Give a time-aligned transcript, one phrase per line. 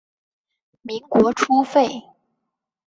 [0.81, 2.03] 民国初废。